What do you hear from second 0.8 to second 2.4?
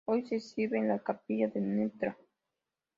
la Capilla de Ntra.